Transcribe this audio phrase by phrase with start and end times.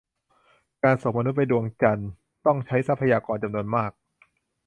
[0.83, 2.09] การส่งมนุษย์ไปดวงจันทร์
[2.45, 3.91] ต้องใช้ทรัพยากรจำนวนมาก